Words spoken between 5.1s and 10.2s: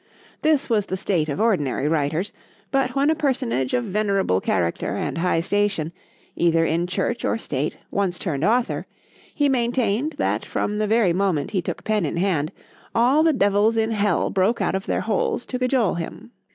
high station, either in church or state, once turned author,—he maintained,